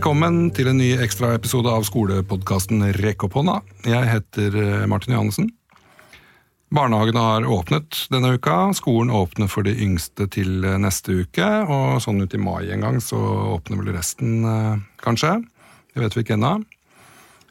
[0.00, 3.58] Velkommen til en ny ekstraepisode av skolepodkasten Rekk opp hånda.
[3.84, 5.50] Jeg heter eh, Martin Johannessen.
[6.72, 8.54] Barnehagene har åpnet denne uka.
[8.78, 11.48] Skolen åpner for de yngste til eh, neste uke.
[11.66, 13.20] Og sånn ut i mai en gang så
[13.58, 15.34] åpner vel resten, eh, kanskje.
[15.92, 16.54] Det vet vi ikke ennå.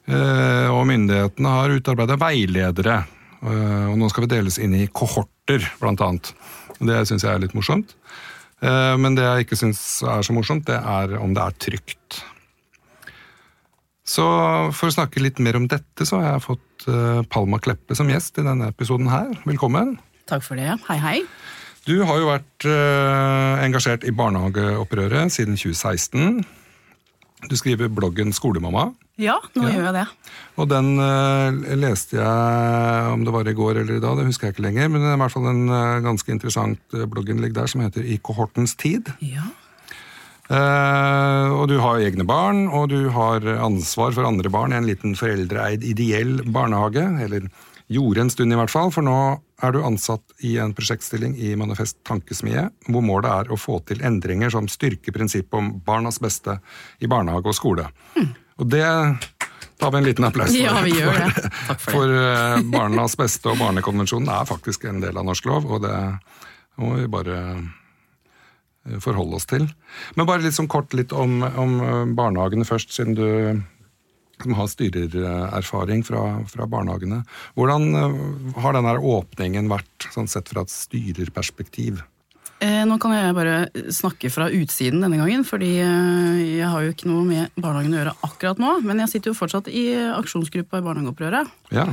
[0.09, 2.97] Og myndighetene har utarbeida veiledere.
[3.45, 6.33] Og nå skal vi deles inn i kohorter, blant annet.
[6.81, 7.93] Det syns jeg er litt morsomt.
[8.59, 12.23] Men det jeg ikke syns er så morsomt, det er om det er trygt.
[14.09, 14.25] Så
[14.73, 18.09] for å snakke litt mer om dette, så har jeg fått uh, Palma Kleppe som
[18.09, 19.29] gjest i denne episoden her.
[19.45, 19.97] Velkommen.
[20.29, 20.71] Takk for det.
[20.87, 21.17] Hei, hei.
[21.85, 26.41] Du har jo vært uh, engasjert i barnehageopprøret siden 2016.
[27.49, 28.89] Du skriver bloggen Skolemamma.
[29.19, 29.75] Ja, nå ja.
[29.75, 30.33] gjør jeg det.
[30.57, 34.49] Og den uh, leste jeg om det var i går eller i dag, det husker
[34.49, 34.89] jeg ikke lenger.
[34.89, 35.63] Men det er i hvert fall en
[36.07, 39.13] ganske interessant blogginnlegg der som heter I kohortens tid.
[39.21, 39.45] Ja.
[40.49, 44.87] Uh, og du har egne barn, og du har ansvar for andre barn i en
[44.89, 47.05] liten foreldreeid ideell barnehage.
[47.21, 47.45] Eller
[47.89, 49.17] gjorde en stund, i hvert fall, for nå
[49.61, 54.01] er du ansatt i en prosjektstilling i Manifest Tankesmie, hvor målet er å få til
[54.05, 56.59] endringer som styrker prinsippet om barnas beste
[57.03, 57.89] i barnehage og skole.
[58.15, 58.29] Mm.
[58.59, 58.85] Og det
[59.79, 60.61] tar vi en liten applaus for.
[60.61, 61.49] Ja, vi gjør det.
[61.69, 62.15] Takk for, for.
[62.15, 65.99] Uh, barnas beste og Barnekonvensjonen er faktisk en del av norsk lov, og det
[66.79, 67.65] må vi bare Eh,
[69.03, 69.67] forholde oss til.
[70.17, 73.27] Men bare litt sånn kort litt om, om eh, barnehagene først, siden du
[74.39, 77.23] som har styrererfaring fra, fra barnehagene.
[77.59, 78.21] Hvordan eh,
[78.63, 82.01] har denne åpningen vært, sånn sett fra et styrerperspektiv?
[82.59, 87.21] Nå kan jeg bare snakke fra utsiden denne gangen, fordi jeg har jo ikke noe
[87.23, 88.73] med barnehagen å gjøre akkurat nå.
[88.83, 91.53] Men jeg sitter jo fortsatt i aksjonsgruppa i Barnehageopprøret.
[91.71, 91.85] Ja.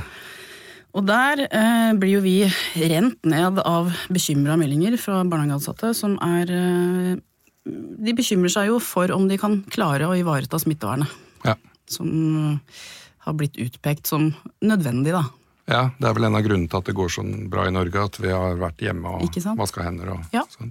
[0.97, 2.37] Og der eh, blir jo vi
[2.81, 7.17] rent ned av bekymra meldinger fra barnehageansatte som er eh,
[7.67, 11.11] De bekymrer seg jo for om de kan klare å ivareta smittevernet.
[11.45, 11.57] Ja.
[11.91, 12.61] Som
[13.27, 14.31] har blitt utpekt som
[14.63, 15.25] nødvendig, da.
[15.67, 18.05] Ja, det er vel en av grunnene til at det går sånn bra i Norge,
[18.07, 20.45] at vi har vært hjemme og vaska hender og ja.
[20.53, 20.71] sånn.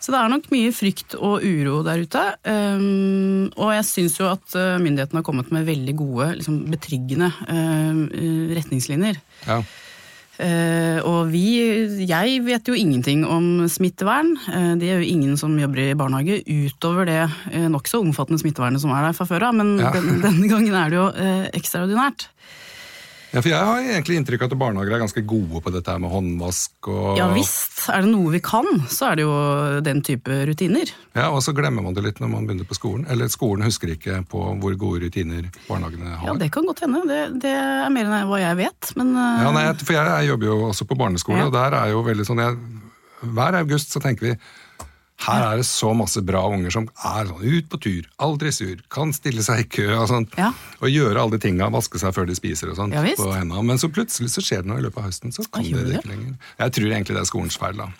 [0.00, 2.22] Så det er nok mye frykt og uro der ute.
[2.48, 7.28] Um, og jeg syns jo at uh, myndighetene har kommet med veldig gode, liksom betryggende
[7.28, 8.00] uh,
[8.56, 9.20] retningslinjer.
[9.44, 9.60] Ja.
[10.40, 11.60] Uh, og vi
[12.08, 14.32] Jeg vet jo ingenting om smittevern.
[14.48, 18.80] Uh, det er jo ingen som jobber i barnehage utover det uh, nokså omfattende smittevernet
[18.80, 19.92] som er der fra før av, men ja.
[19.92, 21.08] den, denne gangen er det jo
[21.60, 22.30] ekstraordinært.
[23.30, 26.10] Ja, for Jeg har egentlig inntrykk av at barnehager er ganske gode på dette med
[26.10, 26.72] håndvask.
[26.90, 27.18] og...
[27.18, 27.84] Ja visst.
[27.94, 29.34] Er det noe vi kan, så er det jo
[29.86, 30.90] den type rutiner.
[31.14, 33.06] Ja, Og så glemmer man det litt når man begynner på skolen.
[33.08, 36.26] Eller skolen husker ikke på hvor gode rutiner barnehagene har.
[36.26, 37.04] Ja, Det kan godt hende.
[37.06, 38.92] Det, det er mer enn hva jeg vet.
[38.98, 41.46] Men Ja, nei, For jeg, jeg jobber jo også på barneskole, ja.
[41.46, 42.58] og der er jo veldig sånn jeg,
[43.20, 44.34] Hver august så tenker vi
[45.26, 48.82] her er det så masse bra unger som er sånn ut på tur, aldri sur,
[48.92, 50.36] kan stille seg i kø og sånt.
[50.40, 50.52] Ja.
[50.80, 52.96] Og gjøre alle de tinga, vaske seg før de spiser og sånt.
[52.96, 53.64] Ja, på hendene.
[53.72, 56.12] Men så plutselig så skjer det noe i løpet av høsten, så kan det ikke
[56.12, 56.38] lenger.
[56.62, 57.90] Jeg tror egentlig det er skolens feil, da.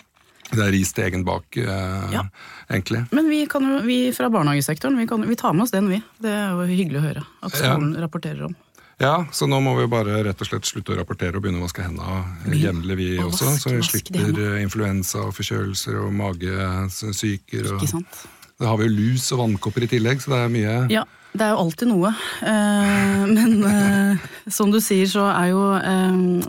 [0.50, 2.24] Det er ris til egen bak, eh, ja.
[2.72, 3.04] egentlig.
[3.14, 6.00] Men vi, kan vi fra barnehagesektoren vi, kan, vi, tar med oss den, vi.
[6.18, 8.02] Det er jo hyggelig å høre at skolen ja.
[8.06, 8.56] rapporterer om.
[9.00, 11.64] Ja, så nå må vi bare rett og slett slutte å rapportere og begynne å
[11.64, 13.46] vaske hendene jevnlig, vi også.
[13.48, 17.70] Vaske, så vi slipper eh, influensa og forkjølelser og magesyker.
[17.78, 18.18] Ikke sant.
[18.60, 21.46] Det har vi jo lus og vannkopper i tillegg, så det er mye Ja, det
[21.46, 22.12] er jo alltid noe.
[22.44, 25.64] Eh, men eh, som du sier, så er jo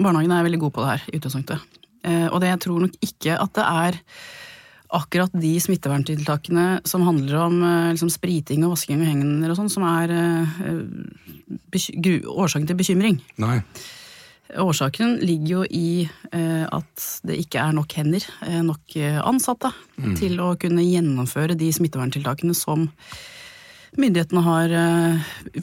[0.02, 1.80] barnehagene er veldig gode på det her i utgangspunktet.
[2.34, 3.98] Og det, jeg tror nok ikke at det er
[4.92, 9.72] akkurat de smitteverntiltakene som handler om eh, liksom, spriting og vasking av hender og sånn,
[9.72, 10.48] som er uh,
[12.32, 13.20] årsaken til bekymring.
[13.42, 13.62] Nei.
[14.60, 18.26] Årsaken ligger jo i uh, at det ikke er nok hender,
[18.68, 20.16] nok ansatte, mm.
[20.20, 22.90] til å kunne gjennomføre de smitteverntiltakene som
[24.00, 24.74] myndighetene har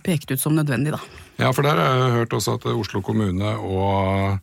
[0.04, 0.92] pekt ut som nødvendig.
[0.92, 1.00] Da.
[1.40, 4.40] Ja, for der har jeg hørt også at Oslo kommune og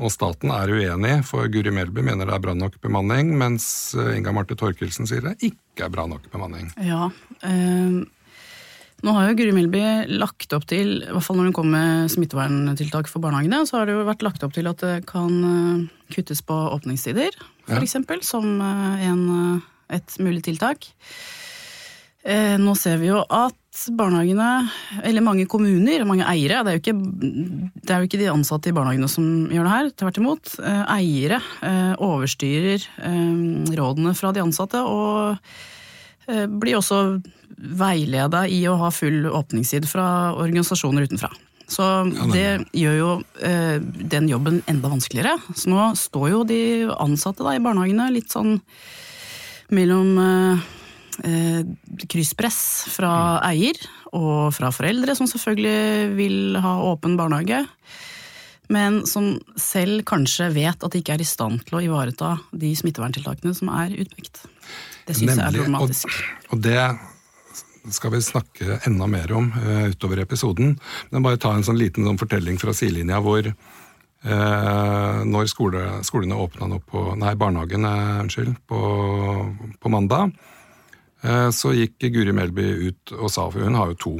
[0.00, 3.66] og staten er uenig, for Guri Melby mener det er bra nok bemanning, mens
[3.98, 6.70] eh, Inga Marte Torkelsen sier det ikke er bra nok bemanning.
[6.86, 7.10] Ja,
[7.46, 8.00] eh,
[9.00, 9.82] nå har jo Guri Melby
[10.12, 13.88] lagt opp til, i hvert fall når hun kommer med smitteverntiltak for barnehagene, så har
[13.88, 15.84] det jo vært lagt opp til at det kan eh,
[16.16, 17.36] kuttes på åpningstider,
[17.68, 18.22] f.eks., ja.
[18.26, 19.28] som en,
[19.92, 20.90] et mulig tiltak.
[22.20, 23.59] Eh, nå ser vi jo at
[23.96, 24.68] barnehagene,
[25.06, 26.94] eller mange kommuner, mange eiere Det er jo ikke,
[27.80, 30.54] det er jo ikke de ansatte i barnehagene som gjør det her, tvert imot.
[30.58, 32.86] Eh, eiere eh, overstyrer
[33.78, 35.38] rådene fra de ansatte og
[36.30, 37.18] blir også
[37.80, 41.30] veileda i å ha full åpningstid fra organisasjoner utenfra.
[41.70, 41.86] Så
[42.30, 43.10] det gjør jo
[44.12, 45.34] den jobben enda vanskeligere.
[45.58, 46.60] Så nå står jo de
[47.02, 48.60] ansatte da, i barnehagene litt sånn
[49.74, 50.68] mellom eh,
[52.10, 52.60] krysspress
[52.94, 53.12] fra
[53.46, 53.76] eier,
[54.16, 57.64] og fra foreldre som selvfølgelig vil ha åpen barnehage.
[58.70, 62.70] Men som selv kanskje vet at de ikke er i stand til å ivareta de
[62.78, 64.44] smitteverntiltakene som er utpekt.
[65.08, 66.12] Det syns jeg er problematisk.
[66.14, 66.84] Og, og det
[67.90, 70.76] skal vi snakke enda mer om uh, utover episoden.
[71.10, 76.38] Men bare ta en sånn liten sånn fortelling fra sidelinja hvor uh, når skole, skolene
[76.38, 78.80] åpna nå på Nei, barnehagen, uh, unnskyld, på,
[79.80, 80.59] på mandag, eh,
[81.52, 84.12] så gikk Guri Melby ut og sa, for hun har jo to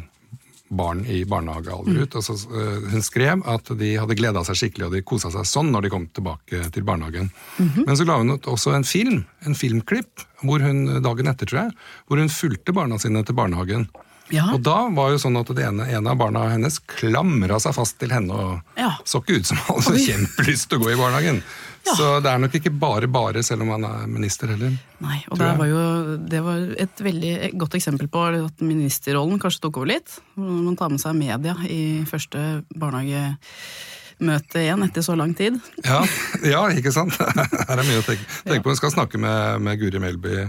[0.70, 4.86] barn i barnehagealder ut, og så eh, hun skrev at de hadde gleda seg skikkelig
[4.86, 7.32] og de kosa seg sånn når de kom tilbake til barnehagen.
[7.58, 11.64] Men så la hun ut også en film, en filmklipp, hvor hun dagen etter, tror
[11.64, 11.74] jeg,
[12.06, 13.88] hvor hun fulgte barna sine til barnehagen.
[14.30, 14.44] Ja.
[14.54, 17.96] Og da var jo sånn at det ene, ene av barna hennes klamra seg fast
[17.98, 18.92] til henne og Ja.
[19.02, 21.42] så ikke ut som han hadde kjempelyst til å gå i barnehagen.
[21.86, 21.94] Ja.
[21.96, 24.74] Så det er nok ikke bare bare, selv om han er minister heller.
[25.00, 25.84] Nei, og det var jo
[26.30, 30.18] det var et veldig godt eksempel på at ministerrollen kanskje tok over litt.
[30.36, 35.56] Når man tar med seg media i første barnehagemøte igjen etter så lang tid.
[35.86, 36.02] Ja,
[36.44, 37.16] ja ikke sant?
[37.68, 38.74] Her er mye å tenke, tenke på.
[38.74, 40.44] Hun skal snakke med, med Guri Melby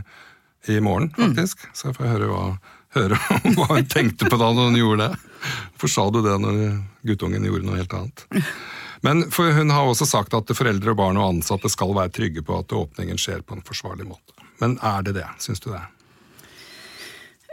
[0.69, 1.63] i morgen, faktisk.
[1.73, 2.45] Så jeg får høre hva,
[2.99, 3.17] høre
[3.57, 5.25] hva hun tenkte på da når hun gjorde det.
[5.73, 6.61] Hvorfor sa du det når
[7.07, 8.27] guttungen gjorde noe helt annet?
[9.01, 12.73] Men hun har også sagt at foreldre, barn og ansatte skal være trygge på at
[12.77, 14.35] åpningen skjer på en forsvarlig måte.
[14.61, 15.25] Men er det det?
[15.41, 15.81] Syns du det?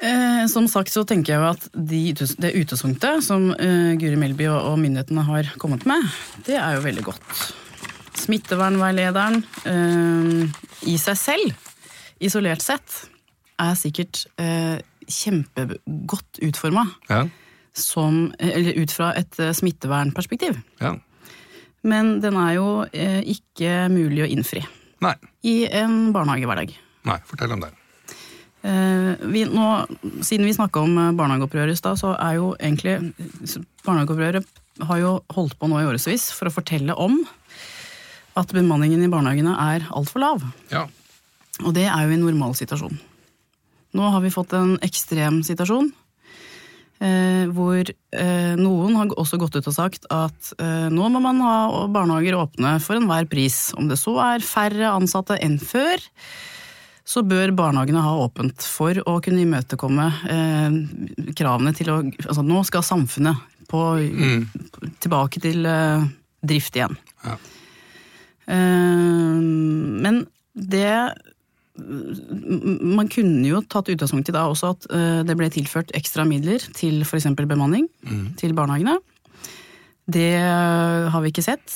[0.04, 2.02] Eh, som sagt så tenker jeg jo at de,
[2.38, 6.04] det utesunktet som eh, Guri Melby og, og myndighetene har kommet med,
[6.46, 7.40] det er jo veldig godt.
[8.18, 9.40] Smittevernveilederen
[9.72, 10.62] eh,
[10.92, 11.66] i seg selv,
[12.22, 13.00] isolert sett,
[13.58, 14.78] er sikkert eh,
[15.08, 17.24] kjempegodt utforma Ja?
[18.38, 20.60] eller ut fra et eh, smittevernperspektiv.
[20.82, 20.96] ja.
[21.86, 24.64] Men den er jo eh, ikke mulig å innfri
[25.04, 25.14] Nei.
[25.46, 26.72] i en barnehagehverdag.
[27.08, 27.70] Nei, fortell om det.
[28.66, 29.66] Eh, vi, nå,
[30.26, 33.12] siden vi snakka om eh, barnehageopprøret i stad, så er jo egentlig
[33.86, 37.20] Barnehageopprøret har jo holdt på nå i årevis for å fortelle om
[38.38, 40.44] at bemanningen i barnehagene er altfor lav.
[40.70, 40.84] Ja.
[41.64, 42.98] Og det er jo en normal situasjon.
[43.98, 45.88] Nå har vi fått en ekstrem situasjon.
[46.98, 51.42] Eh, hvor eh, noen har også gått ut og sagt at eh, nå må man
[51.44, 51.56] ha
[51.94, 53.68] barnehager åpne for enhver pris.
[53.78, 56.02] Om det så er færre ansatte enn før,
[57.08, 60.80] så bør barnehagene ha åpent for å kunne imøtekomme eh,
[61.38, 63.84] kravene til å Altså nå skal samfunnet på,
[65.04, 65.66] tilbake til
[66.40, 66.96] drift igjen.
[67.24, 67.36] Ja.
[68.48, 70.24] Eh, men
[70.54, 71.14] det
[71.78, 76.62] Man kunne jo tatt utgangspunkt i da også at eh, det ble tilført ekstra midler
[76.76, 77.30] til f.eks.
[77.38, 77.86] bemanning
[78.40, 78.98] til barnehagene.
[80.08, 81.72] Det har vi ikke sett.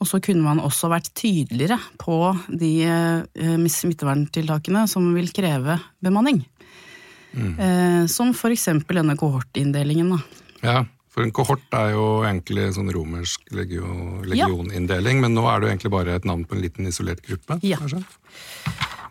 [0.00, 6.44] Og så kunne man også vært tydeligere på de eh, smitteverntiltakene som vil kreve bemanning.
[7.30, 8.08] Mm.
[8.10, 8.64] som f.eks.
[8.90, 10.16] denne kohortinndelingen.
[10.64, 10.80] Ja,
[11.10, 15.72] for en kohort er jo egentlig sånn romersk legio, legioninndeling, men nå er det jo
[15.72, 17.58] egentlig bare et navn på en liten isolert gruppe.
[17.66, 17.80] Ja.
[17.82, 18.18] skjønt.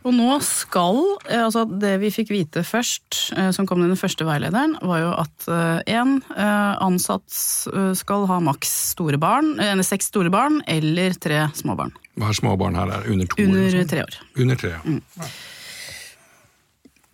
[0.08, 0.98] Og nå skal,
[1.28, 5.02] eh, altså det vi fikk vite først, eh, som kom i den første veilederen, var
[5.04, 5.50] jo at
[5.92, 7.36] én ansatt
[7.74, 11.92] eh, skal ha maks store barn, eller seks store barn, eller tre små barn.
[12.20, 12.96] Hva er små barn her?
[12.96, 13.44] Er under to?
[13.44, 14.20] Under tre år.
[14.40, 15.30] Under tre, ja.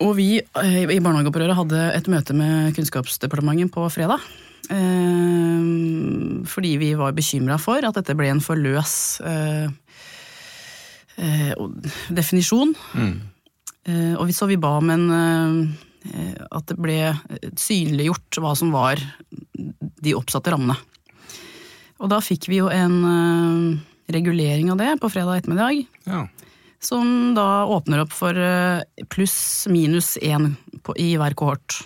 [0.06, 4.20] Og vi i Barnehageopprøret hadde et møte med Kunnskapsdepartementet på fredag.
[4.70, 9.68] Eh, fordi vi var bekymra for at dette ble en for løs eh,
[11.16, 11.52] eh,
[12.08, 12.74] definisjon.
[13.86, 17.00] Eh, og vi, så vi ba om en eh, at det ble
[17.58, 19.00] synliggjort hva som var
[19.56, 20.76] de oppsatte rammene.
[22.02, 23.78] Og da fikk vi jo en eh,
[24.12, 26.26] regulering av det på fredag ettermiddag ja.
[26.82, 30.54] som da åpner opp for eh, pluss minus én
[30.96, 31.80] i hver kohort.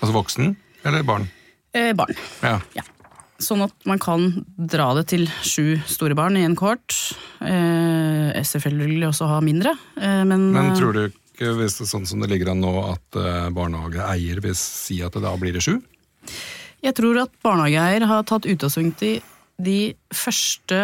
[0.00, 0.56] Altså voksen
[0.86, 1.28] eller barn?
[1.72, 2.14] Eh, barn.
[2.42, 2.58] Ja.
[2.76, 2.84] Ja.
[3.42, 6.94] Sånn at man kan dra det til sju store barn i en kohort.
[8.44, 12.06] Selvfølgelig også ha mindre, eh, men, Men eh, tror du ikke, hvis det er sånn
[12.08, 15.62] som det ligger an nå, at eh, barnehageeier vil si at det da blir det
[15.64, 15.78] sju?
[16.86, 19.14] jeg tror at barnehageeier har tatt utgangspunkt i
[19.58, 20.78] de første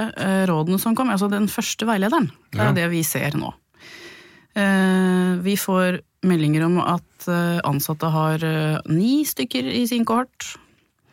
[0.48, 2.30] rådene som kom, altså den første veilederen.
[2.50, 2.72] Det er Ja.
[2.72, 3.52] det vi ser nå.
[5.44, 7.28] Vi får meldinger om at
[7.68, 8.38] ansatte har
[8.88, 10.56] ni stykker i sin kohort.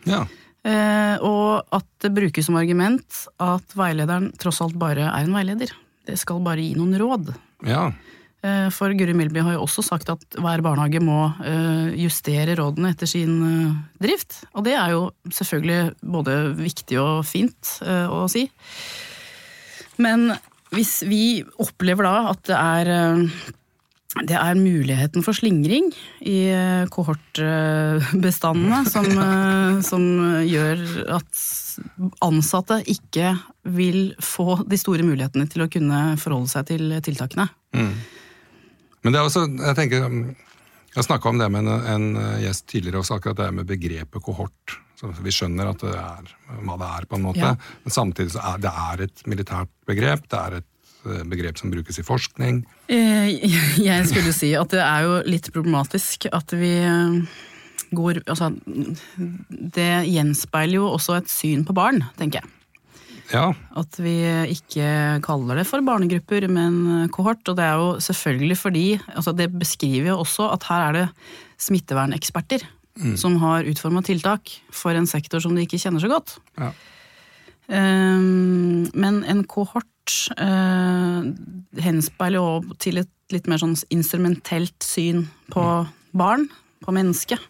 [0.05, 0.25] Ja.
[1.21, 5.69] Og at det brukes som argument at veilederen tross alt bare er en veileder.
[6.07, 7.33] Det skal bare gi noen råd.
[7.67, 7.89] ja.
[8.39, 12.93] Eh, For Guri Milby har jo også sagt at hver barnehage må eh, justere rådene
[12.93, 14.45] etter sin eh, drift.
[14.53, 18.45] Og det er jo selvfølgelig både viktig og fint å si.
[19.99, 20.29] Men
[20.71, 22.93] hvis vi opplever da at det er
[24.17, 25.91] det er muligheten for slingring
[26.25, 30.03] i eh, kohortbestandene som, eh, som
[30.49, 30.81] gjør
[31.19, 31.43] at
[32.25, 33.35] ansatte ikke
[33.69, 37.45] vil få de store mulighetene til å kunne forholde seg til tiltakene.
[37.77, 37.93] Mm.
[39.05, 40.09] Men det er også, jeg tenker,
[40.95, 44.79] jeg snakka om det med en, en gjest tidligere også, akkurat det med begrepet kohort.
[44.99, 46.33] Så vi skjønner at det er
[46.65, 47.45] hva det er, på en måte.
[47.45, 47.53] Ja.
[47.85, 50.25] Men samtidig så er det er et militært begrep.
[50.27, 52.63] Det er et eh, begrep som brukes i forskning.
[52.91, 53.31] Eh,
[53.89, 57.19] Jeg skulle si at det er jo litt problematisk at vi eh,
[57.95, 58.51] går Altså,
[59.49, 62.55] det gjenspeiler jo også et syn på barn, tenker jeg.
[63.29, 64.15] Ja, At vi
[64.49, 67.43] ikke kaller det for barnegrupper, men kohort.
[67.45, 71.07] Og det er jo selvfølgelig fordi altså Det beskriver jo også at her er det
[71.61, 72.65] smitteverneksperter
[73.19, 76.39] som har utforma tiltak for en sektor som de ikke kjenner så godt.
[76.59, 76.73] ja.
[77.69, 79.85] Um, men en kohort
[80.39, 81.27] uh,
[81.83, 85.63] henspeiler jo til et litt mer sånn instrumentelt syn på
[86.17, 86.47] barn,
[86.81, 87.41] på mennesket.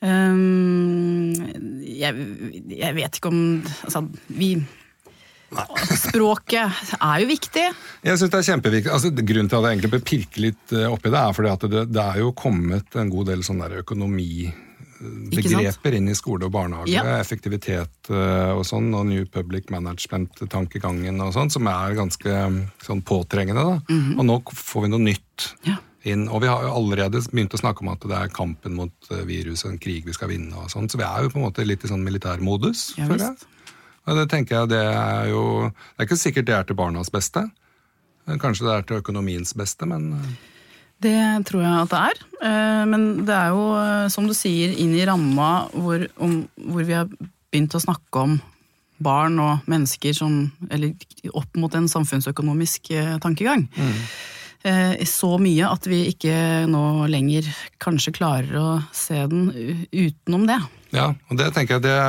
[0.00, 1.32] Um,
[1.80, 2.26] jeg,
[2.68, 4.50] jeg vet ikke om Altså, vi
[6.06, 7.64] Språket er jo viktig.
[8.04, 8.92] Jeg synes det er kjempeviktig.
[8.92, 11.66] Altså, grunnen til at jeg egentlig bør pirke litt eh, oppi det, er fordi at
[11.72, 13.78] det, det er jo kommet en god del sånn der
[15.00, 16.92] økonomibegreper inn i skole og barnehage.
[16.94, 17.04] Ja.
[17.20, 23.02] Effektivitet eh, og sånn, og New Public Management-tankegangen og sånn, som er ganske mm, sånn
[23.06, 23.66] påtrengende.
[23.66, 23.98] da.
[24.16, 25.50] Og nå får vi noe nytt.
[25.68, 25.78] Ja.
[26.06, 29.08] Inn, og vi har jo allerede begynt å snakke om at det er kampen mot
[29.26, 31.66] viruset, en krig vi skal vinne og sånn, så vi er jo på en måte
[31.66, 33.72] litt i sånn militærmodus, Ja, føler jeg.
[34.06, 37.10] Og det tenker jeg det er jo Det er ikke sikkert det er til barnas
[37.10, 37.42] beste.
[38.42, 40.30] Kanskje det er til økonomiens beste, men eh,
[41.02, 41.16] Det
[41.48, 42.20] tror jeg at det er.
[42.48, 46.86] Eh, Men det er jo, eh, som du sier, inn i ramma hvor, om, hvor
[46.88, 48.38] vi har begynt å snakke om
[48.96, 50.94] barn og mennesker som Eller
[51.36, 53.68] opp mot en samfunnsøkonomisk eh, tankegang.
[53.76, 54.00] Mm.
[55.06, 57.46] Så mye at vi ikke nå lenger
[57.78, 59.44] kanskje klarer å se den
[59.92, 60.56] utenom det.
[60.96, 61.12] ja.
[61.30, 62.00] Og det tenker jeg det,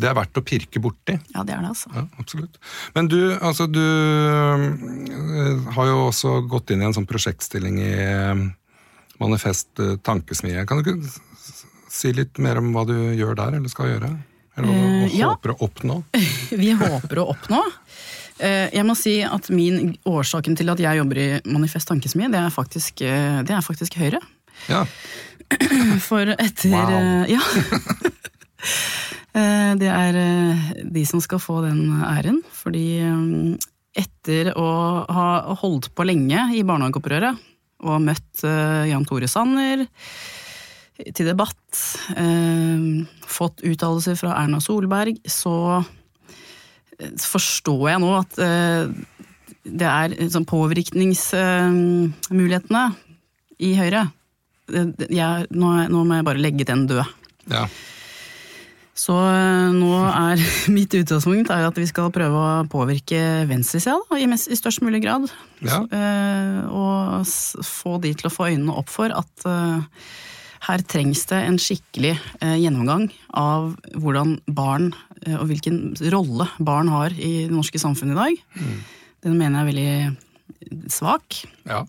[0.00, 1.14] det er verdt å pirke borti.
[1.34, 1.90] Ja, det er det, altså.
[1.94, 2.56] Ja, absolutt.
[2.96, 7.92] Men du, altså du øh, har jo også gått inn i en sånn prosjektstilling i
[9.20, 10.64] Manifest øh, Tankesmie.
[10.66, 11.12] Kan du ikke
[11.90, 14.10] si litt mer om hva du gjør der, eller skal gjøre?
[14.56, 15.28] Eller hva du Eh, ja.
[15.34, 16.00] håper å oppnå?
[16.62, 17.60] Vi håper å oppnå.
[18.40, 22.40] Eh, Jeg må si at min Årsaken til at jeg jobber i Manifest Tankesmie, det
[22.40, 24.20] er faktisk, eh, det er faktisk Høyre.
[24.72, 24.84] Ja.
[26.08, 27.26] For etter Wow.
[27.28, 27.40] Ja.
[29.34, 30.58] Eh, Det er eh,
[30.90, 32.42] de som skal få den æren.
[32.50, 33.56] Fordi eh,
[34.00, 37.36] etter å ha holdt på lenge i barnehageopprøret
[37.80, 39.86] og møtt Jan Tore Sanner
[41.00, 41.78] til debatt,
[43.24, 45.80] fått uttalelser fra Erna Solberg, så
[47.24, 48.36] forstår jeg nå at
[49.64, 52.84] det er sånn påvirkningsmulighetene
[53.64, 54.12] i Høyre.
[54.68, 57.00] Jeg, nå må jeg bare legge den død.
[57.48, 57.64] ja.
[58.98, 60.40] Så eh, nå er
[60.76, 63.20] mitt utgangspunkt er at vi skal prøve å påvirke
[63.50, 65.28] venstresida da, i, i størst mulig grad.
[65.64, 65.82] Ja.
[65.86, 67.28] Eh, og
[67.66, 70.02] få de til å få øynene opp for at eh,
[70.66, 72.12] her trengs det en skikkelig
[72.60, 74.90] gjennomgang av hvordan barn,
[75.24, 78.82] og hvilken rolle barn har i det norske samfunnet i dag.
[79.24, 81.38] Den mener jeg er veldig svak.
[81.64, 81.80] ja.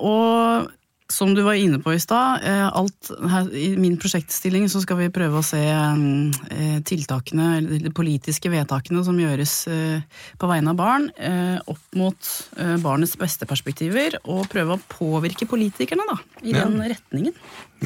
[0.00, 0.72] Og
[1.12, 5.38] som du var inne på i stad, eh, i min prosjektstilling så skal vi prøve
[5.40, 11.08] å se eh, tiltakene, eller de politiske vedtakene som gjøres eh, på vegne av barn,
[11.66, 12.28] opp mot
[12.82, 16.64] barnets beste perspektiver, og prøve å påvirke politikerne da, i Ja.
[16.66, 17.34] den retningen.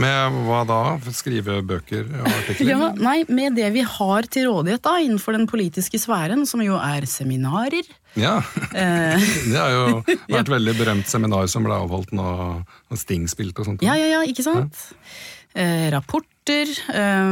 [0.01, 0.81] Med hva da?
[1.13, 2.69] Skrive bøker og artikler?
[2.71, 6.79] Ja, nei, med det vi har til rådighet da, innenfor den politiske sfæren, som jo
[6.79, 7.87] er seminarer.
[8.19, 8.41] Ja.
[8.75, 9.85] Eh, Det har jo
[10.33, 12.31] vært et veldig berømt seminar som ble avholdt nå,
[12.91, 13.85] og Sting spilte og sånt.
[13.87, 14.79] Ja, ja, ja, ikke sant?
[15.51, 17.31] Eh, rapporter, eh,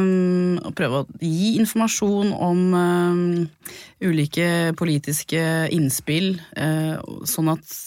[0.58, 3.74] og prøve å gi informasjon om eh,
[4.06, 5.42] ulike politiske
[5.74, 7.78] innspill, eh, sånn at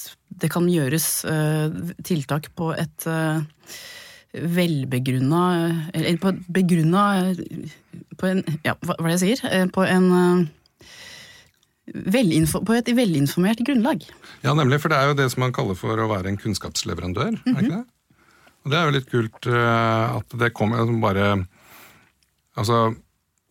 [0.42, 1.74] det kan gjøres eh,
[2.08, 3.44] tiltak på et eh,
[4.32, 5.42] velbegrunna
[5.92, 7.34] Eller på begrunna
[8.16, 9.66] På en Ja, hva er det jeg sier?
[9.76, 10.08] På en
[11.92, 14.06] På et velinformert grunnlag.
[14.46, 17.40] Ja, nemlig, for det er jo det som man kaller for å være en kunnskapsleverandør,
[17.46, 17.86] er ikke det?
[18.62, 21.32] Og det er jo litt kult eh, at det kommer bare
[22.60, 22.92] Altså,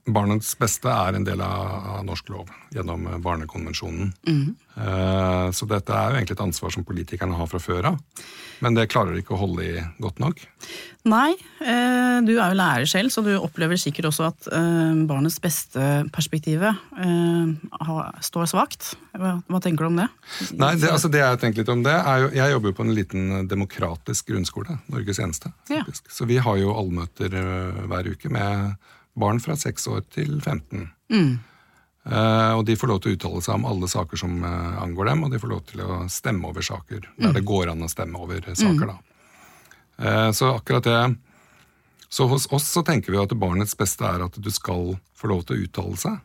[0.06, 4.12] barnets beste er en del av norsk lov gjennom Barnekonvensjonen.
[4.26, 5.52] Mm.
[5.52, 7.98] Så dette er jo egentlig et ansvar som politikerne har fra før av.
[8.60, 10.42] Men det klarer de ikke å holde i godt nok.
[11.08, 11.32] Nei,
[11.64, 16.82] eh, du er jo lærer selv, så du opplever sikkert også at eh, barnets beste-perspektivet
[17.00, 18.92] eh, står svakt.
[19.16, 20.10] Hva, tenker du om det?
[20.60, 22.76] Nei, det, altså det jeg har tenkt litt om det, er jo Jeg jobber jo
[22.76, 24.76] på en liten demokratisk grunnskole.
[24.92, 25.54] Norges eneste.
[25.72, 25.82] Ja.
[26.08, 28.76] Så vi har jo allmøter eh, hver uke med
[29.18, 30.88] barn fra 6 år til 15.
[31.10, 31.38] Mm.
[32.00, 35.10] Uh, og de får lov til å uttale seg om alle saker som uh, angår
[35.10, 37.90] dem, og de får lov til å stemme over saker der det går an å
[37.92, 38.96] stemme over eh, saker, da.
[40.00, 41.00] Eh, så akkurat det
[42.08, 45.44] Så hos oss så tenker vi at barnets beste er at du skal få lov
[45.46, 46.16] til å uttale seg.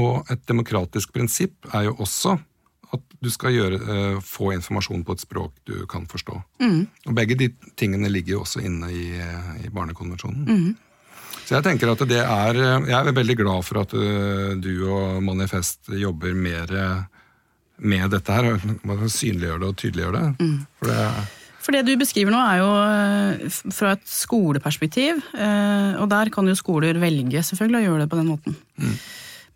[0.00, 2.38] Og et demokratisk prinsipp er jo også
[2.94, 3.80] at du skal gjøre,
[4.24, 6.38] få informasjon på et språk du kan forstå.
[7.10, 9.04] Og begge de tingene ligger jo også inne i,
[9.60, 10.48] i Barnekonvensjonen.
[11.50, 14.70] Så jeg tenker at det er eh, Jeg er veldig glad for at eh, du
[14.86, 16.70] og Manifest jobber mer
[17.80, 18.60] med dette her.
[19.10, 20.46] Synliggjør det og tydeliggjør det.
[20.78, 21.08] For det
[21.64, 26.54] For det du beskriver nå er jo eh, fra et skoleperspektiv, og der kan jo
[26.54, 28.58] skoler velge selvfølgelig å gjøre det på den måten.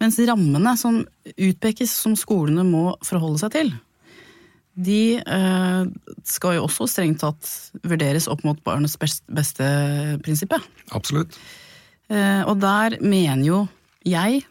[0.03, 3.75] Mens rammene som utpekes som skolene må forholde seg til,
[4.75, 5.21] de
[6.27, 7.51] skal jo også strengt tatt
[7.87, 10.73] vurderes opp mot barnets beste-prinsippet.
[10.91, 11.39] absolutt.
[12.13, 13.65] Eh, og der mener jo
[14.05, 14.45] jeg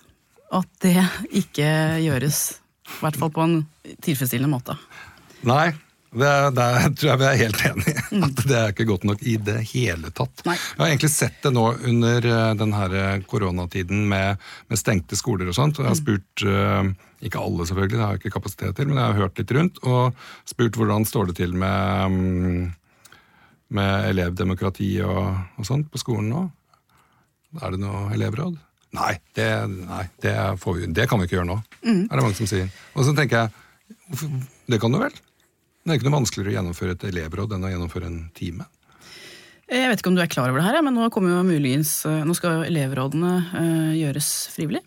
[0.54, 0.98] at det
[1.44, 1.70] ikke
[2.04, 2.44] gjøres,
[2.86, 3.58] i hvert fall på en
[4.06, 4.76] tilfredsstillende måte.
[5.46, 5.72] Nei,
[6.14, 6.68] det, det
[7.00, 8.04] tror jeg vi er helt enige.
[8.28, 10.44] At det er ikke godt nok i det hele tatt.
[10.46, 10.56] Nei.
[10.56, 12.28] Jeg har egentlig sett det nå under
[12.60, 15.80] denne koronatiden med, med stengte skoler og sånt.
[15.80, 16.92] og Jeg har spurt, eh,
[17.26, 19.82] ikke alle selvfølgelig, det har jeg ikke kapasitet til, men jeg har hørt litt rundt
[19.90, 23.18] og spurt hvordan står det til med, mm,
[23.74, 25.24] med elevdemokrati og,
[25.58, 26.46] og sånt på skolen nå.
[27.62, 28.56] Er det noe elevråd?
[28.94, 31.58] Nei, det, nei, det, får vi, det kan vi ikke gjøre nå.
[32.06, 32.70] er det mange som sier.
[32.94, 34.30] Og så tenker jeg,
[34.70, 35.16] det kan du vel?
[35.84, 38.70] Det er ikke noe vanskeligere å gjennomføre et elevråd enn å gjennomføre en time.
[39.74, 42.22] Jeg vet ikke om du er klar over det her, men nå, jo muligens, eh,
[42.28, 44.84] nå skal elevrådene eh, gjøres frivillig.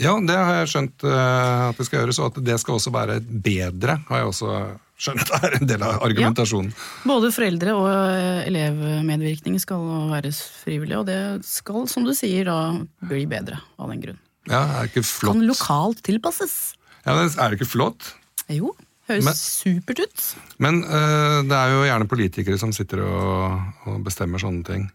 [0.00, 2.90] Ja, det har jeg skjønt uh, at det skal gjøres, og at det skal også
[2.94, 4.54] være bedre, har jeg også
[5.04, 6.72] skjønt er en del av argumentasjonen.
[7.06, 13.06] Både foreldre og eh, elevmedvirkning skal være frivillig, og det skal, som du sier, da
[13.10, 14.20] bli bedre av den grunn.
[14.50, 15.32] Ja, er det ikke flott?
[15.34, 16.56] Kan lokalt tilpasses.
[17.04, 18.10] Ja, men er det ikke flott?
[18.52, 18.74] Jo,
[19.10, 20.26] høres Men- supert ut.
[20.62, 24.90] Men uh, det er jo gjerne politikere som sitter og, og bestemmer sånne ting.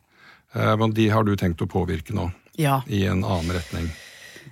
[0.55, 2.81] Uh, men de har du tenkt å påvirke nå, Ja.
[2.87, 3.89] i en annen retning.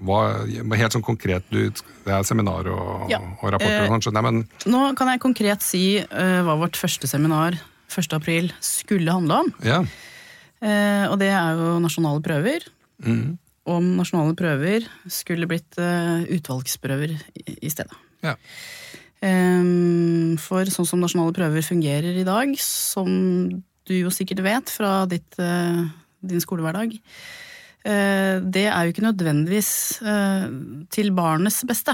[0.03, 0.45] Hva,
[0.77, 1.71] helt sånn konkret, du,
[2.05, 3.19] det er seminar og, Ja.
[3.41, 7.57] og rapporter og sånn, men Nå kan jeg konkret si uh, hva vårt første seminar
[7.87, 8.13] 1.
[8.17, 9.53] april skulle handle om.
[9.63, 9.81] ja.
[10.57, 12.63] Uh, og det er jo nasjonale prøver.
[13.05, 13.37] Mm.
[13.69, 17.93] Om nasjonale prøver skulle blitt uh, utvalgsprøver i, i stedet.
[18.25, 18.33] ja.
[19.17, 23.07] Um, for sånn som nasjonale prøver fungerer i dag, som
[23.87, 25.39] du jo sikkert vet fra ditt,
[26.21, 27.01] din skolehverdag, eh,
[27.85, 29.69] det er jo ikke nødvendigvis
[30.01, 30.47] eh,
[30.91, 31.93] til barnets beste.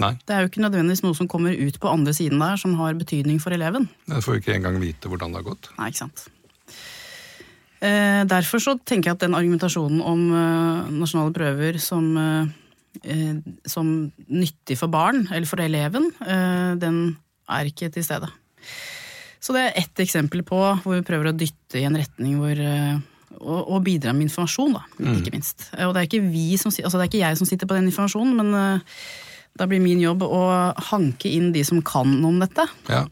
[0.00, 2.74] Nei, Det er jo ikke nødvendigvis noe som kommer ut på andre siden der som
[2.78, 3.88] har betydning for eleven.
[4.08, 5.68] jeg får ikke engang vite hvordan det har gått.
[5.78, 6.24] Nei, ikke sant.
[7.82, 12.46] Eh, derfor så tenker jeg at den argumentasjonen om eh, nasjonale prøver som, eh,
[13.02, 17.16] eh, som nyttig for barn, eller for eleven, eh, den
[17.50, 18.30] er ikke til stede.
[19.42, 22.54] Så det er ett eksempel på hvor vi prøver å dytte i en retning hvor
[22.54, 23.00] eh,
[23.40, 24.82] og, og bidra med informasjon, da,
[25.16, 25.68] ikke minst.
[25.76, 27.78] Eh, Og det er ikke, vi som, altså det er ikke jeg som sitter på
[27.78, 29.02] den informasjonen, men uh,
[29.58, 30.42] da blir min jobb å
[30.92, 33.06] hanke inn de som kan om dette Ja,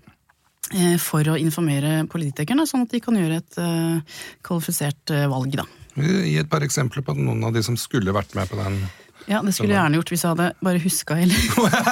[0.70, 5.56] Uh, for å informere politikerne, sånn at de kan gjøre et uh, kvalifisert valg.
[5.58, 5.64] Da.
[5.98, 8.76] Gi et par eksempler på noen av de som skulle vært med på den.
[9.26, 11.48] Ja, Det skulle jeg gjerne gjort hvis jeg hadde bare huska eller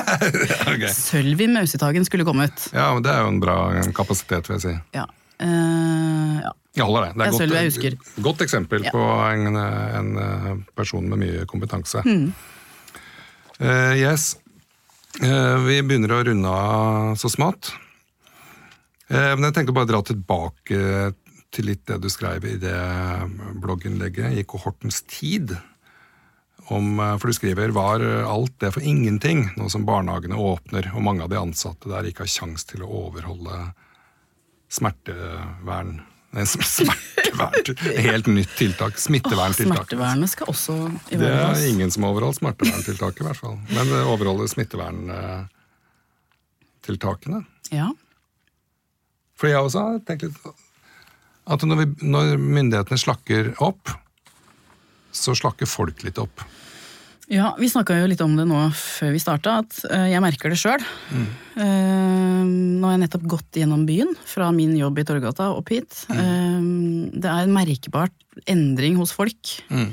[0.73, 0.93] okay.
[0.95, 2.69] Sølvi Mausetagen skulle kommet.
[2.71, 3.57] Ja, men det er jo en bra
[3.97, 4.75] kapasitet, vil jeg si.
[4.97, 5.09] Ja.
[5.41, 6.85] Eh, ja.
[6.85, 7.13] Holder det.
[7.19, 8.91] Det Det er jeg godt, godt eksempel Ja.
[8.91, 12.03] på en, en eh, person med mye kompetanse.
[12.07, 12.33] Mm.
[13.59, 14.37] Uh, yes.
[15.19, 17.73] Uh, vi begynner å runde av så smått.
[19.11, 21.15] Uh, men jeg tenker bare å dra tilbake
[21.51, 22.79] til litt det du skrev i det
[23.59, 25.57] blogginnlegget i kohortens tid.
[26.69, 31.25] Om, for du skriver var alt det for ingenting, nå som barnehagene åpner og mange
[31.25, 33.71] av de ansatte der ikke har kjangs til å overholde
[34.69, 36.01] smertevern
[36.45, 38.93] smertevern Helt nytt tiltak.
[38.93, 39.77] Åh, Smitteverntiltak.
[39.77, 40.73] smertevernet skal også
[41.09, 43.57] Det er ingen som har overholdt smerteverntiltaket, i hvert fall.
[43.73, 47.41] Men det overholder smitteverntiltakene.
[47.73, 47.89] Ja.
[49.39, 50.39] For jeg også har tenkt litt
[51.49, 53.89] at når, vi, når myndighetene slakker opp,
[55.17, 56.43] så slakker folk litt opp.
[57.29, 60.49] Ja, Vi snakka jo litt om det nå før vi starta, at eh, jeg merker
[60.49, 60.85] det sjøl.
[61.13, 61.27] Mm.
[62.79, 66.07] nå har jeg nettopp gått gjennom byen, fra min jobb i Torgata opp hit.
[66.09, 67.11] Mm.
[67.13, 68.09] det er en merkbar
[68.49, 69.59] endring hos folk.
[69.69, 69.91] Mm.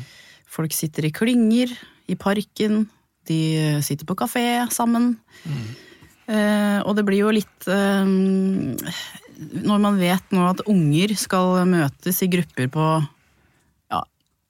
[0.48, 1.74] Folk sitter i klynger,
[2.08, 2.86] i parken,
[3.28, 5.18] de sitter på kafé sammen.
[6.26, 8.06] Eh, og det blir jo litt eh,
[9.62, 12.88] Når man vet nå at unger skal møtes i grupper på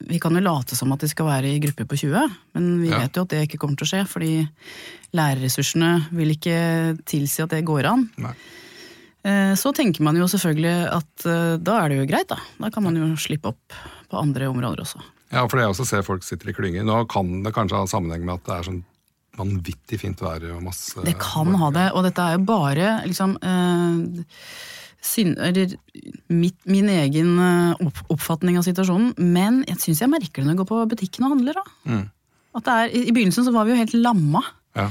[0.08, 2.90] vi kan jo late som at de skal være i grupper på 20, men vi
[2.92, 3.00] Ja.
[3.04, 4.48] vet jo at det ikke kommer til å skje, fordi
[5.16, 6.58] lærerressursene vil ikke
[7.08, 8.10] tilsi at det går an.
[8.22, 8.34] Nei.
[9.26, 12.38] Eh, Så tenker man jo selvfølgelig at eh, da er det jo greit, da.
[12.60, 13.74] Da kan man jo slippe opp
[14.12, 15.02] på andre områder også.
[15.32, 16.86] Ja, for det jeg også ser folk sitter i klynger.
[16.86, 18.84] Nå kan det kanskje ha sammenheng med at det er sånn
[19.36, 23.34] vanvittig fint vær og masse Det kan ha det, og dette er jo bare liksom
[23.42, 24.30] eh,
[25.06, 25.76] syn, eller,
[26.34, 29.14] mitt, min egen eh, opp, oppfatning av situasjonen.
[29.22, 31.60] Men jeg syns jeg merker det når jeg går på butikken og handler.
[31.62, 31.94] Da.
[31.94, 32.04] Mm.
[32.66, 34.44] Er, i, I begynnelsen så var vi jo helt lamma,
[34.76, 34.90] Ja.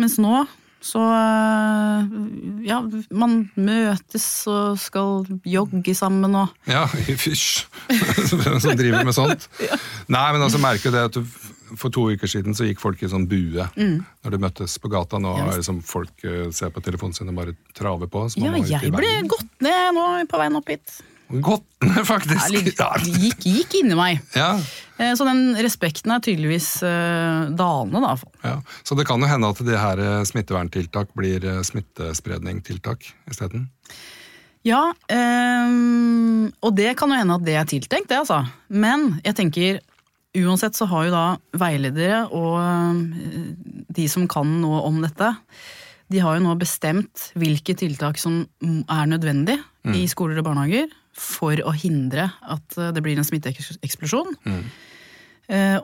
[0.00, 0.44] mens nå
[0.80, 2.12] så eh,
[2.64, 2.78] Ja,
[3.12, 6.86] man møtes og skal jogge sammen og Ja,
[7.24, 7.66] fysj!
[7.90, 9.48] Hvem som driver med sånt?
[10.14, 11.26] Nei, men altså merker det at du,
[11.76, 15.18] for to uker siden så gikk folk i sånn bue når de møttes på gata.
[15.18, 15.48] Nå Mm.
[15.52, 18.26] Er det som folk eh, ser på telefonen sin og bare traver på.
[18.36, 21.00] Ja, jeg ble gått ned nå på veien opp hit.
[21.30, 22.50] Gått ned, faktisk!
[22.66, 22.88] Det Ja.
[23.06, 24.20] gikk, gikk inni meg.
[24.34, 24.58] Ja,
[25.00, 28.16] Eh, Så den respekten er tydeligvis eh, dalende, da.
[28.44, 28.56] ja.
[28.84, 29.96] Så det kan jo hende at det her
[30.28, 33.70] smitteverntiltak blir smittespredningstiltak isteden.
[34.62, 38.42] Ja, ehm, og det kan jo hende at det er tiltenkt, det altså.
[38.68, 39.78] Men jeg tenker,
[40.36, 41.24] uansett så har jo da
[41.58, 43.00] veiledere og eh,
[43.90, 45.32] de som kan noe om dette,
[46.10, 49.58] de har jo nå bestemt hvilke tiltak som er nødvendig
[49.94, 54.34] i skoler og barnehager for å hindre at eh, det blir en smitteeksplosjon.
[54.46, 54.62] Mm.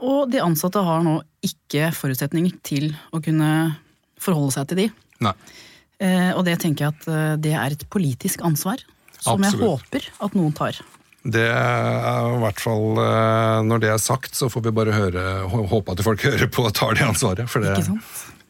[0.07, 3.49] Og de ansatte har nå ikke forutsetninger til å kunne
[4.23, 4.85] forholde seg til de.
[5.27, 5.33] Nei.
[6.03, 8.83] Eh, Og det tenker jeg at eh, det er et politisk ansvar,
[9.19, 10.79] som jeg håper at noen tar.
[11.27, 15.25] Det er i hvert fall eh, Når det er sagt, så får vi bare høre,
[15.51, 17.51] håpe at folk hører på og tar det ansvaret.
[17.51, 17.75] For det,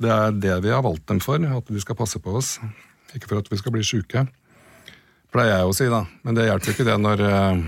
[0.02, 2.56] det er det vi har valgt dem for, at de skal passe på oss.
[3.16, 4.26] Ikke for at vi skal bli sjuke.
[5.32, 6.04] Pleier jeg å si, da.
[6.26, 7.66] Men det hjelper ikke det når eh,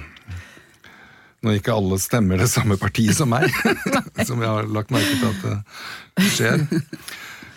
[1.46, 3.46] når ikke alle stemmer det samme partiet som meg.
[4.28, 5.44] som jeg har lagt merke til at
[6.18, 6.64] det skjer.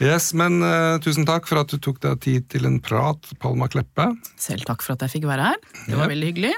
[0.02, 3.68] Yes, men uh, Tusen takk for at du tok deg tid til en prat, Palma
[3.70, 4.08] Kleppe.
[4.42, 5.60] Selv takk for at jeg fikk være her.
[5.86, 6.54] Det var veldig hyggelig.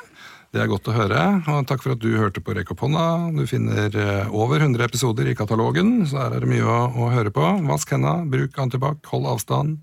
[0.54, 3.06] Det er godt å høre, og takk for at du hørte på Rekk opp hånda.
[3.34, 7.10] Du finner eh, over 100 episoder i katalogen, så her er det mye å, å
[7.10, 7.48] høre på.
[7.66, 9.82] Vask henda, bruk antibac, hold avstand.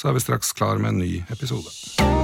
[0.00, 2.21] Så er vi straks klar med en ny episode.